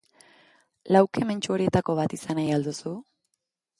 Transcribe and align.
Lau 0.95 1.01
kementsu 1.19 1.55
horietako 1.57 1.97
bat 2.03 2.17
izan 2.21 2.41
nahi 2.41 2.57
al 2.57 2.67
duzu? 2.69 2.95